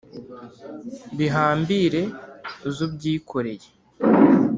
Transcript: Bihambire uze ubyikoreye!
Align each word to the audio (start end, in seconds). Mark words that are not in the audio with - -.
Bihambire 1.17 2.01
uze 2.67 2.79
ubyikoreye! 2.87 3.67